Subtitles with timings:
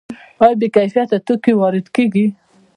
[0.43, 2.25] آیا بې کیفیته توکي وارد کیږي؟